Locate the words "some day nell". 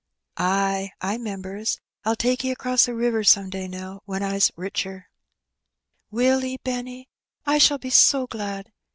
3.23-4.01